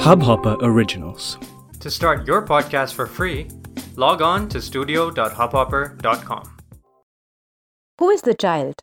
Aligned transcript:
Hubhopper 0.00 0.56
Originals. 0.62 1.36
To 1.80 1.90
start 1.90 2.26
your 2.26 2.40
podcast 2.46 2.94
for 2.94 3.06
free, 3.06 3.48
log 3.96 4.22
on 4.22 4.48
to 4.48 4.62
studio.hubhopper.com. 4.62 6.56
Who 7.98 8.08
is 8.08 8.22
the 8.22 8.32
child 8.32 8.76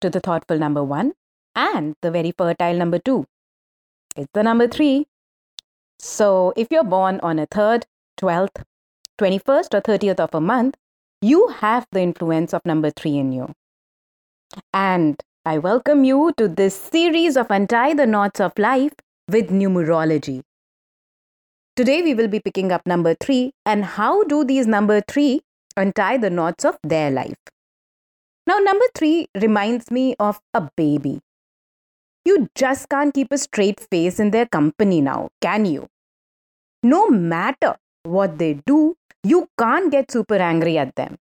to 0.00 0.10
the 0.10 0.18
thoughtful 0.18 0.58
number 0.58 0.82
one 0.82 1.12
and 1.54 1.94
the 2.02 2.10
very 2.10 2.32
fertile 2.36 2.74
number 2.74 2.98
two? 2.98 3.24
It's 4.16 4.28
the 4.34 4.42
number 4.42 4.66
three. 4.66 5.06
So 6.00 6.52
if 6.56 6.66
you're 6.72 6.82
born 6.82 7.20
on 7.22 7.38
a 7.38 7.46
3rd, 7.46 7.84
12th, 8.20 8.64
21st, 9.20 9.74
or 9.74 9.80
30th 9.80 10.18
of 10.18 10.34
a 10.34 10.40
month, 10.40 10.74
you 11.22 11.46
have 11.60 11.86
the 11.92 12.00
influence 12.00 12.52
of 12.52 12.62
number 12.64 12.90
three 12.90 13.16
in 13.16 13.30
you. 13.30 13.54
And 14.72 15.22
I 15.46 15.58
welcome 15.58 16.02
you 16.02 16.32
to 16.36 16.48
this 16.48 16.74
series 16.74 17.36
of 17.36 17.46
Untie 17.48 17.94
the 17.94 18.06
Knots 18.06 18.40
of 18.40 18.58
Life 18.58 18.94
with 19.28 19.50
Numerology. 19.50 20.42
Today 21.76 22.02
we 22.02 22.14
will 22.14 22.28
be 22.28 22.38
picking 22.38 22.70
up 22.70 22.86
number 22.86 23.16
three 23.18 23.52
and 23.66 23.84
how 23.84 24.22
do 24.22 24.44
these 24.44 24.64
number 24.64 25.00
three 25.00 25.40
untie 25.76 26.16
the 26.16 26.30
knots 26.30 26.64
of 26.64 26.76
their 26.84 27.10
life. 27.10 27.34
Now, 28.46 28.58
number 28.58 28.84
three 28.94 29.26
reminds 29.34 29.90
me 29.90 30.14
of 30.20 30.38
a 30.52 30.68
baby. 30.76 31.20
You 32.24 32.48
just 32.54 32.88
can't 32.88 33.12
keep 33.12 33.32
a 33.32 33.38
straight 33.38 33.80
face 33.80 34.20
in 34.20 34.30
their 34.30 34.46
company 34.46 35.00
now, 35.00 35.30
can 35.40 35.64
you? 35.64 35.88
No 36.84 37.10
matter 37.10 37.74
what 38.04 38.38
they 38.38 38.60
do, 38.66 38.94
you 39.24 39.48
can't 39.58 39.90
get 39.90 40.12
super 40.12 40.36
angry 40.36 40.78
at 40.78 40.94
them. 40.94 41.16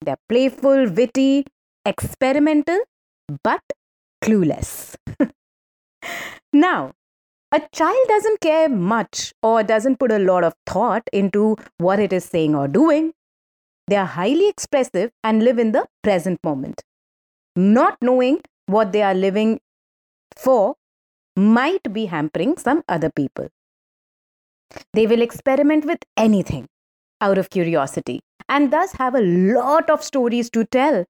They're 0.00 0.22
playful, 0.28 0.90
witty, 0.90 1.44
experimental, 1.84 2.78
but 3.42 3.62
clueless. 4.22 4.94
now, 6.52 6.92
a 7.52 7.60
child 7.72 8.06
doesn't 8.08 8.40
care 8.40 8.68
much 8.68 9.32
or 9.42 9.62
doesn't 9.62 9.98
put 9.98 10.10
a 10.10 10.18
lot 10.18 10.42
of 10.42 10.54
thought 10.66 11.02
into 11.12 11.56
what 11.78 12.00
it 12.00 12.12
is 12.12 12.24
saying 12.24 12.54
or 12.54 12.66
doing. 12.66 13.12
They 13.88 13.96
are 13.96 14.06
highly 14.06 14.48
expressive 14.48 15.10
and 15.22 15.42
live 15.42 15.58
in 15.58 15.72
the 15.72 15.86
present 16.02 16.38
moment. 16.42 16.82
Not 17.54 17.98
knowing 18.00 18.40
what 18.66 18.92
they 18.92 19.02
are 19.02 19.14
living 19.14 19.60
for 20.36 20.76
might 21.36 21.92
be 21.92 22.06
hampering 22.06 22.56
some 22.56 22.82
other 22.88 23.10
people. 23.10 23.48
They 24.94 25.06
will 25.06 25.20
experiment 25.20 25.84
with 25.84 25.98
anything 26.16 26.68
out 27.20 27.36
of 27.36 27.50
curiosity 27.50 28.20
and 28.48 28.72
thus 28.72 28.92
have 28.92 29.14
a 29.14 29.20
lot 29.20 29.90
of 29.90 30.02
stories 30.02 30.48
to 30.50 30.64
tell, 30.64 31.04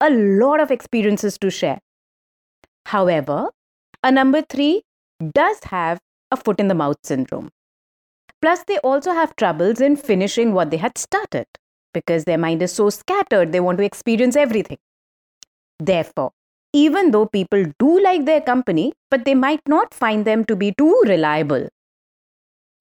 a 0.00 0.10
lot 0.10 0.60
of 0.60 0.72
experiences 0.72 1.38
to 1.38 1.50
share. 1.50 1.78
However, 2.86 3.50
a 4.02 4.10
number 4.10 4.42
three 4.42 4.82
does 5.32 5.58
have 5.64 6.00
a 6.30 6.36
foot 6.36 6.60
in 6.60 6.68
the 6.68 6.74
mouth 6.74 6.98
syndrome. 7.02 7.50
Plus, 8.42 8.64
they 8.64 8.78
also 8.78 9.12
have 9.12 9.36
troubles 9.36 9.80
in 9.80 9.96
finishing 9.96 10.52
what 10.52 10.70
they 10.70 10.76
had 10.76 10.98
started 10.98 11.46
because 11.94 12.24
their 12.24 12.36
mind 12.36 12.60
is 12.60 12.72
so 12.72 12.90
scattered, 12.90 13.52
they 13.52 13.60
want 13.60 13.78
to 13.78 13.84
experience 13.84 14.36
everything. 14.36 14.78
Therefore, 15.78 16.32
even 16.72 17.12
though 17.12 17.26
people 17.26 17.64
do 17.78 18.00
like 18.00 18.26
their 18.26 18.40
company, 18.40 18.92
but 19.10 19.24
they 19.24 19.34
might 19.34 19.62
not 19.66 19.94
find 19.94 20.24
them 20.24 20.44
to 20.44 20.56
be 20.56 20.74
too 20.76 21.02
reliable. 21.06 21.68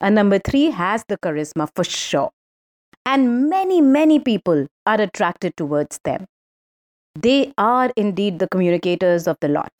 A 0.01 0.09
number 0.09 0.39
three 0.39 0.71
has 0.71 1.05
the 1.07 1.17
charisma 1.17 1.69
for 1.75 1.83
sure. 1.83 2.31
And 3.05 3.49
many, 3.49 3.81
many 3.81 4.19
people 4.19 4.67
are 4.85 4.99
attracted 4.99 5.55
towards 5.55 5.99
them. 6.03 6.25
They 7.15 7.53
are 7.57 7.91
indeed 7.95 8.39
the 8.39 8.47
communicators 8.47 9.27
of 9.27 9.37
the 9.39 9.47
lot. 9.47 9.71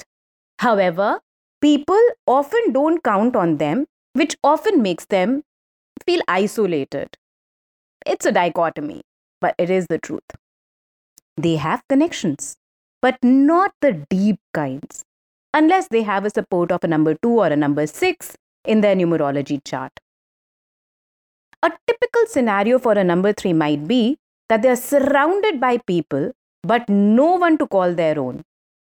However, 0.60 1.20
people 1.64 2.02
often 2.28 2.74
don't 2.74 3.04
count 3.04 3.36
on 3.38 3.58
them, 3.58 3.86
which 4.14 4.36
often 4.44 4.82
makes 4.82 5.06
them 5.06 5.44
feel 6.06 6.22
isolated. 6.28 7.16
It's 8.06 8.26
a 8.26 8.34
dichotomy, 8.34 9.02
but 9.40 9.56
it 9.58 9.70
is 9.70 9.88
the 9.88 9.98
truth. 9.98 10.36
They 11.38 11.56
have 11.56 11.82
connections, 11.88 12.58
but 13.02 13.18
not 13.24 13.72
the 13.82 14.06
deep 14.10 14.40
kinds, 14.54 15.04
unless 15.54 15.88
they 15.88 16.02
have 16.02 16.26
a 16.26 16.30
support 16.30 16.72
of 16.72 16.84
a 16.84 16.88
number 16.88 17.16
2 17.16 17.30
or 17.30 17.48
a 17.48 17.56
number 17.56 17.88
6 17.88 18.36
in 18.66 18.82
their 18.82 18.96
numerology 18.96 19.64
chart. 19.64 19.94
A 21.62 21.72
typical 21.88 22.26
scenario 22.28 22.78
for 22.78 22.92
a 22.92 23.06
number 23.06 23.32
3 23.32 23.54
might 23.54 23.88
be 23.88 24.18
that 24.50 24.62
they 24.64 24.70
are 24.70 24.76
surrounded 24.76 25.62
by 25.62 25.78
people 25.78 26.34
but 26.62 26.90
no 26.90 27.36
one 27.36 27.58
to 27.58 27.68
call 27.68 27.94
their 27.94 28.20
own, 28.20 28.44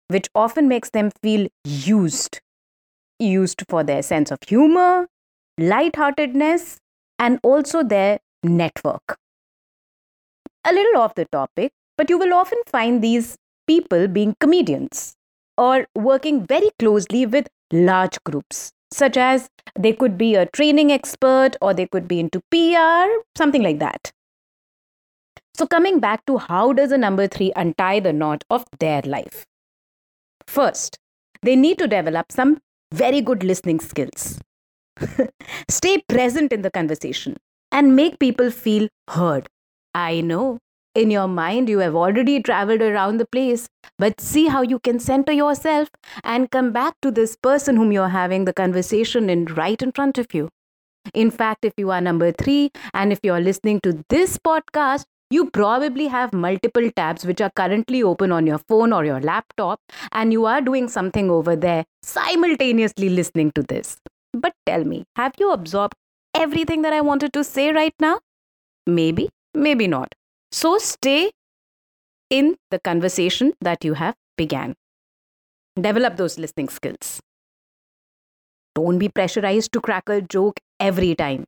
which 0.08 0.28
often 0.34 0.68
makes 0.68 0.90
them 0.90 1.10
feel 1.22 1.48
used. 1.64 2.40
Used 3.22 3.62
for 3.68 3.84
their 3.84 4.02
sense 4.02 4.32
of 4.32 4.38
humor, 4.48 5.06
lightheartedness, 5.56 6.78
and 7.20 7.38
also 7.44 7.84
their 7.84 8.18
network. 8.42 9.16
A 10.64 10.72
little 10.72 11.00
off 11.00 11.14
the 11.14 11.26
topic, 11.26 11.70
but 11.96 12.10
you 12.10 12.18
will 12.18 12.34
often 12.34 12.58
find 12.66 13.00
these 13.00 13.36
people 13.68 14.08
being 14.08 14.34
comedians 14.40 15.14
or 15.56 15.86
working 15.94 16.44
very 16.44 16.70
closely 16.80 17.24
with 17.24 17.46
large 17.72 18.18
groups, 18.24 18.72
such 18.92 19.16
as 19.16 19.48
they 19.78 19.92
could 19.92 20.18
be 20.18 20.34
a 20.34 20.46
training 20.46 20.90
expert 20.90 21.56
or 21.62 21.72
they 21.72 21.86
could 21.86 22.08
be 22.08 22.18
into 22.18 22.40
PR, 22.50 23.06
something 23.38 23.62
like 23.62 23.78
that. 23.78 24.10
So, 25.54 25.66
coming 25.66 26.00
back 26.00 26.26
to 26.26 26.38
how 26.38 26.72
does 26.72 26.90
a 26.90 26.98
number 26.98 27.28
three 27.28 27.52
untie 27.54 28.00
the 28.00 28.12
knot 28.12 28.42
of 28.50 28.64
their 28.80 29.02
life? 29.02 29.46
First, 30.48 30.98
they 31.42 31.54
need 31.54 31.78
to 31.78 31.86
develop 31.86 32.32
some 32.32 32.58
very 32.92 33.20
good 33.20 33.42
listening 33.42 33.80
skills. 33.80 34.40
Stay 35.68 36.02
present 36.08 36.52
in 36.52 36.62
the 36.62 36.70
conversation 36.70 37.36
and 37.70 37.96
make 37.96 38.18
people 38.18 38.50
feel 38.50 38.88
heard. 39.10 39.48
I 39.94 40.20
know 40.20 40.58
in 40.94 41.10
your 41.10 41.28
mind 41.28 41.68
you 41.68 41.78
have 41.78 41.94
already 41.94 42.42
traveled 42.42 42.82
around 42.82 43.18
the 43.18 43.26
place, 43.26 43.66
but 43.98 44.20
see 44.20 44.46
how 44.46 44.62
you 44.62 44.78
can 44.78 44.98
center 44.98 45.32
yourself 45.32 45.88
and 46.22 46.50
come 46.50 46.72
back 46.72 46.94
to 47.02 47.10
this 47.10 47.36
person 47.36 47.76
whom 47.76 47.92
you're 47.92 48.08
having 48.08 48.44
the 48.44 48.52
conversation 48.52 49.30
in 49.30 49.46
right 49.46 49.80
in 49.82 49.92
front 49.92 50.18
of 50.18 50.26
you. 50.34 50.48
In 51.14 51.30
fact, 51.30 51.64
if 51.64 51.72
you 51.76 51.90
are 51.90 52.00
number 52.00 52.30
three 52.32 52.70
and 52.94 53.12
if 53.12 53.20
you're 53.22 53.40
listening 53.40 53.80
to 53.80 54.04
this 54.08 54.38
podcast, 54.38 55.04
you 55.32 55.48
probably 55.50 56.06
have 56.06 56.32
multiple 56.32 56.90
tabs 56.96 57.24
which 57.24 57.40
are 57.40 57.50
currently 57.56 58.02
open 58.02 58.32
on 58.32 58.46
your 58.46 58.58
phone 58.58 58.92
or 58.92 59.04
your 59.04 59.20
laptop, 59.20 59.80
and 60.12 60.32
you 60.32 60.44
are 60.46 60.60
doing 60.60 60.88
something 60.88 61.30
over 61.30 61.56
there 61.56 61.84
simultaneously 62.02 63.08
listening 63.08 63.52
to 63.52 63.62
this. 63.62 63.96
But 64.32 64.52
tell 64.66 64.84
me, 64.84 65.04
have 65.16 65.32
you 65.38 65.52
absorbed 65.52 65.94
everything 66.34 66.82
that 66.82 66.92
I 66.92 67.00
wanted 67.00 67.32
to 67.34 67.44
say 67.44 67.72
right 67.72 67.94
now? 68.00 68.20
Maybe, 68.86 69.28
maybe 69.54 69.86
not. 69.86 70.14
So 70.50 70.78
stay 70.78 71.30
in 72.30 72.56
the 72.70 72.78
conversation 72.78 73.52
that 73.60 73.84
you 73.84 73.94
have 73.94 74.14
began. 74.36 74.74
Develop 75.80 76.16
those 76.16 76.38
listening 76.38 76.68
skills. 76.68 77.20
Don't 78.74 78.98
be 78.98 79.08
pressurized 79.08 79.72
to 79.72 79.80
crack 79.80 80.08
a 80.08 80.20
joke 80.20 80.58
every 80.80 81.14
time. 81.14 81.44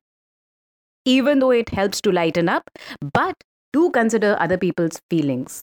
Even 1.05 1.39
though 1.39 1.51
it 1.51 1.69
helps 1.69 2.01
to 2.01 2.11
lighten 2.11 2.49
up, 2.49 2.69
but 3.13 3.35
do 3.75 3.91
consider 3.91 4.35
other 4.39 4.57
people's 4.57 4.99
feelings. 5.09 5.61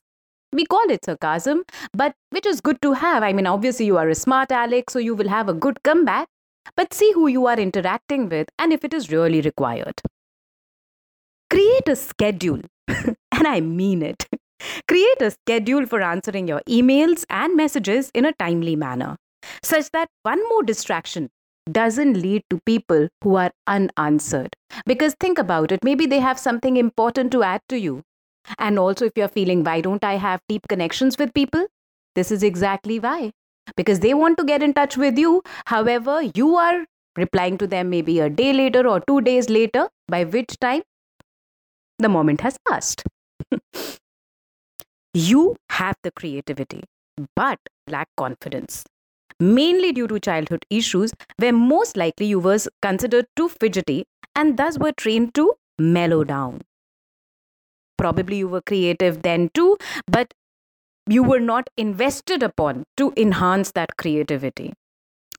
We 0.53 0.67
call 0.67 0.91
it 0.91 1.05
sarcasm, 1.07 1.65
but 1.95 2.15
which 2.31 2.47
is 2.47 2.61
good 2.61 2.81
to 2.83 2.93
have. 2.93 3.23
I 3.23 3.33
mean, 3.33 3.47
obviously, 3.47 3.87
you 3.87 3.97
are 3.97 4.09
a 4.09 4.15
smart 4.15 4.53
Alex, 4.53 4.93
so 4.93 4.99
you 4.99 5.15
will 5.15 5.29
have 5.29 5.49
a 5.49 5.55
good 5.55 5.83
comeback, 5.83 6.29
but 6.77 6.93
see 6.93 7.13
who 7.13 7.27
you 7.27 7.47
are 7.47 7.59
interacting 7.59 8.29
with 8.29 8.49
and 8.59 8.73
if 8.73 8.85
it 8.85 8.93
is 8.93 9.11
really 9.11 9.41
required. 9.41 10.03
Create 11.49 11.89
a 11.89 11.97
schedule, 11.97 12.61
and 12.89 13.49
I 13.55 13.61
mean 13.61 14.03
it. 14.03 14.27
Create 14.89 15.23
a 15.23 15.31
schedule 15.31 15.87
for 15.87 16.03
answering 16.03 16.49
your 16.49 16.61
emails 16.69 17.25
and 17.31 17.57
messages 17.57 18.11
in 18.15 18.27
a 18.27 18.33
timely 18.33 18.77
manner, 18.77 19.17
such 19.63 19.91
that 19.93 20.09
one 20.23 20.43
more 20.51 20.63
distraction 20.63 21.31
doesn't 21.71 22.15
lead 22.15 22.43
to 22.51 22.59
people 22.67 23.09
who 23.23 23.37
are 23.37 23.53
unanswered. 23.67 24.55
Because 24.87 25.15
think 25.21 25.39
about 25.39 25.73
it, 25.73 25.85
maybe 25.85 26.07
they 26.07 26.21
have 26.21 26.39
something 26.39 26.77
important 26.77 27.33
to 27.33 27.43
add 27.43 27.61
to 27.69 27.79
you. 27.79 28.03
And 28.59 28.79
also, 28.79 29.07
if 29.07 29.13
you're 29.17 29.29
feeling, 29.29 29.63
why 29.63 29.81
don't 29.81 30.03
I 30.03 30.15
have 30.15 30.41
deep 30.49 30.67
connections 30.69 31.17
with 31.19 31.33
people? 31.33 31.67
This 32.15 32.33
is 32.33 32.43
exactly 32.43 32.99
why. 32.99 33.31
Because 33.77 34.01
they 34.01 34.15
want 34.15 34.39
to 34.39 34.45
get 34.45 34.63
in 34.63 34.75
touch 34.75 34.97
with 34.97 35.17
you. 35.17 35.43
However, 35.67 36.23
you 36.35 36.57
are 36.57 36.85
replying 37.17 37.59
to 37.59 37.67
them 37.67 37.91
maybe 37.91 38.19
a 38.19 38.29
day 38.29 38.53
later 38.53 38.89
or 38.89 39.01
two 39.07 39.21
days 39.21 39.49
later, 39.49 39.89
by 40.09 40.25
which 40.25 40.59
time 40.61 40.83
the 41.99 42.09
moment 42.09 42.41
has 42.41 42.59
passed. 42.69 43.05
you 45.15 45.57
have 45.71 45.97
the 46.03 46.11
creativity, 46.11 46.83
but 47.37 47.59
lack 47.89 48.09
confidence 48.17 48.85
mainly 49.43 49.93
due 49.93 50.09
to 50.09 50.21
childhood 50.21 50.65
issues, 50.71 51.13
where 51.39 51.53
most 51.53 51.97
likely 51.97 52.27
you 52.27 52.41
were 52.41 52.59
considered 52.81 53.27
too 53.37 53.49
fidgety 53.49 54.05
and 54.35 54.57
thus 54.57 54.79
were 54.79 54.93
trained 54.93 55.35
to 55.35 55.55
mellow 55.79 56.25
down. 56.25 56.61
Probably 57.99 58.39
you 58.39 58.49
were 58.49 58.63
creative 58.63 59.23
then 59.23 59.51
too, 59.55 59.77
but 60.07 60.33
you 61.09 61.23
were 61.23 61.41
not 61.41 61.69
invested 61.77 62.43
upon 62.43 62.85
to 62.97 63.13
enhance 63.17 63.73
that 63.73 63.97
creativity. 63.97 64.75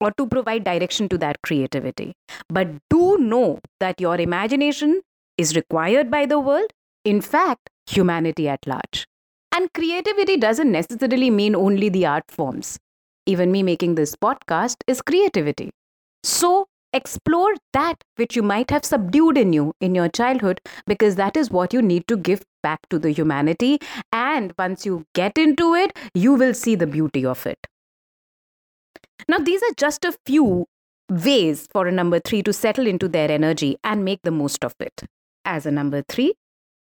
or 0.01 0.11
to 0.19 0.27
provide 0.27 0.63
direction 0.65 1.07
to 1.09 1.17
that 1.19 1.41
creativity. 1.44 2.13
But 2.50 2.69
do 2.89 3.17
know 3.19 3.59
that 3.79 4.01
your 4.01 4.19
imagination 4.19 5.01
is 5.38 5.55
required 5.55 6.11
by 6.11 6.25
the 6.25 6.39
world, 6.39 6.71
in 7.05 7.21
fact, 7.21 7.69
humanity 7.88 8.50
at 8.50 8.67
large. 8.67 9.07
And 9.55 9.71
creativity 9.73 10.38
doesn't 10.38 10.71
necessarily 10.71 11.29
mean 11.29 11.55
only 11.55 11.89
the 11.89 12.05
art 12.05 12.25
forms. 12.29 12.79
Even 13.25 13.52
me 13.52 13.64
making 13.64 13.96
this 13.96 14.16
podcast 14.16 14.75
is 14.88 15.02
creativity. 15.02 15.72
So 16.24 16.68
explore 16.94 17.54
that 17.74 18.04
which 18.18 18.36
you 18.36 18.44
might 18.44 18.70
have 18.70 18.86
subdued 18.86 19.38
in 19.38 19.54
you 19.54 19.74
in 19.81 19.96
your 19.96 20.10
childhood 20.10 20.62
because 20.86 21.16
that 21.16 21.36
is 21.36 21.50
what 21.50 21.74
you 21.74 21.81
need 21.81 22.08
to 22.08 22.18
give 22.18 22.44
back 22.62 22.80
to 22.90 23.00
the 23.00 23.12
humanity. 23.12 23.80
And 24.12 24.54
once 24.58 24.86
you 24.86 25.06
get 25.16 25.38
into 25.38 25.74
it, 25.74 25.98
you 26.14 26.34
will 26.34 26.54
see 26.54 26.75
the 26.75 26.88
beauty 26.88 27.25
of 27.25 27.46
it. 27.46 27.68
Now, 29.28 29.38
these 29.38 29.64
are 29.64 29.74
just 29.78 30.06
a 30.06 30.16
few 30.25 30.66
ways 31.10 31.68
for 31.72 31.88
a 31.88 31.92
number 31.92 32.20
three 32.20 32.44
to 32.44 32.54
settle 32.54 32.88
into 32.88 33.08
their 33.08 33.31
energy 33.31 33.78
and 33.84 34.04
make 34.04 34.20
the 34.24 34.31
most 34.31 34.66
of 34.66 34.74
it. 34.80 35.04
As 35.46 35.66
a 35.66 35.72
number 35.72 36.04
three, 36.08 36.34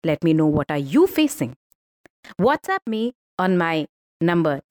let 0.03 0.23
me 0.23 0.33
know 0.33 0.47
what 0.47 0.69
are 0.69 0.77
you 0.77 1.07
facing. 1.07 1.55
WhatsApp 2.39 2.79
me 2.87 3.13
on 3.37 3.57
my 3.57 3.87
number 4.21 4.61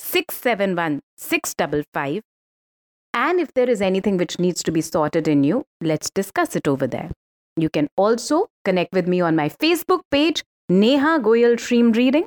9911671655 0.00 2.22
and 3.16 3.40
if 3.40 3.54
there 3.54 3.70
is 3.70 3.80
anything 3.80 4.18
which 4.18 4.38
needs 4.38 4.62
to 4.62 4.70
be 4.70 4.82
sorted 4.82 5.26
in 5.26 5.42
you, 5.42 5.64
let's 5.80 6.10
discuss 6.10 6.54
it 6.54 6.68
over 6.68 6.86
there. 6.86 7.10
You 7.56 7.70
can 7.70 7.88
also 7.96 8.48
connect 8.66 8.92
with 8.92 9.08
me 9.08 9.22
on 9.22 9.34
my 9.34 9.48
Facebook 9.48 10.00
page, 10.10 10.44
Neha 10.68 11.18
Goyal 11.20 11.56
Dream 11.56 11.92
Reading, 11.92 12.26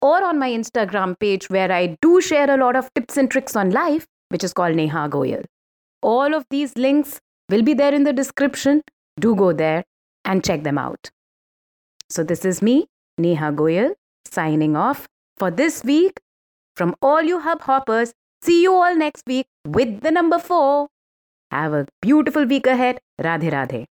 or 0.00 0.22
on 0.22 0.38
my 0.38 0.50
Instagram 0.50 1.18
page 1.18 1.50
where 1.50 1.72
I 1.72 1.98
do 2.00 2.20
share 2.20 2.48
a 2.48 2.56
lot 2.56 2.76
of 2.76 2.94
tips 2.94 3.16
and 3.16 3.28
tricks 3.28 3.56
on 3.56 3.70
life, 3.70 4.06
which 4.28 4.44
is 4.44 4.52
called 4.52 4.76
Neha 4.76 5.08
Goyal. 5.08 5.44
All 6.00 6.32
of 6.32 6.46
these 6.50 6.76
links 6.76 7.18
will 7.48 7.62
be 7.62 7.74
there 7.74 7.92
in 7.92 8.04
the 8.04 8.12
description. 8.12 8.82
Do 9.18 9.34
go 9.34 9.52
there 9.52 9.82
and 10.24 10.44
check 10.44 10.62
them 10.62 10.78
out. 10.78 11.10
So, 12.08 12.22
this 12.22 12.44
is 12.44 12.62
me, 12.62 12.86
Neha 13.18 13.52
Goyal, 13.52 13.94
signing 14.30 14.76
off 14.76 15.08
for 15.36 15.50
this 15.50 15.82
week. 15.82 16.20
From 16.76 16.94
all 17.02 17.22
you 17.22 17.40
hub 17.40 17.62
hoppers, 17.62 18.12
See 18.42 18.62
you 18.62 18.74
all 18.74 18.96
next 18.96 19.22
week 19.24 19.46
with 19.64 20.00
the 20.00 20.10
number 20.10 20.36
four. 20.36 20.88
Have 21.52 21.74
a 21.74 21.86
beautiful 22.02 22.44
week 22.44 22.66
ahead. 22.66 22.98
Radhe 23.20 23.50
Radhe. 23.52 23.84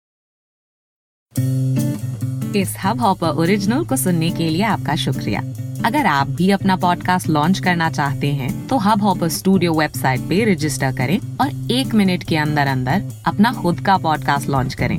इस 2.56 2.74
hub 2.84 3.00
hopper 3.00 3.36
original 3.38 3.84
को 3.86 3.96
सुनने 3.96 4.30
के 4.30 4.48
लिए 4.48 4.62
आपका 4.64 4.94
शुक्रिया 4.96 5.40
अगर 5.86 6.06
आप 6.06 6.28
भी 6.38 6.50
अपना 6.50 6.76
पॉडकास्ट 6.76 7.28
लॉन्च 7.28 7.58
करना 7.64 7.90
चाहते 7.90 8.32
हैं 8.40 8.50
तो 8.68 8.78
हब 8.86 9.02
हॉपर 9.02 9.28
स्टूडियो 9.36 9.74
वेबसाइट 9.74 10.28
पे 10.28 10.42
रजिस्टर 10.52 10.96
करें 10.96 11.18
और 11.40 11.72
एक 11.72 11.94
मिनट 11.94 12.24
के 12.28 12.36
अंदर 12.36 12.66
अंदर 12.66 13.08
अपना 13.26 13.52
खुद 13.62 13.80
का 13.86 13.96
पॉडकास्ट 14.08 14.48
लॉन्च 14.48 14.74
करें 14.82 14.98